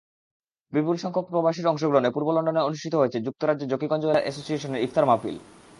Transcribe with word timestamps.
বিপুলসংখ্যক 0.73 1.25
প্রবাসীর 1.31 1.71
অংশগ্রহণে 1.71 2.13
পূর্ব 2.15 2.27
লন্ডনে 2.31 2.65
অনুষ্ঠিত 2.67 2.93
হয়েছে 2.97 3.17
যুক্তরাজ্যে 3.27 3.69
জকিগঞ্জ 3.71 4.03
ওয়েলফেয়ার 4.03 4.25
অ্যাসোসিয়েশনের 4.25 4.83
ইফতার 4.83 5.07
মাহফিল। 5.09 5.37